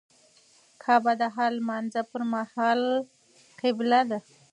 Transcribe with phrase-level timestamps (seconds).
[0.81, 2.81] کعبه د هر لمونځه پر مهال
[3.61, 4.19] قبله ده.